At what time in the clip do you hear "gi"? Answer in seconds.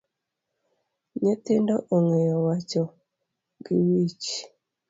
3.63-3.75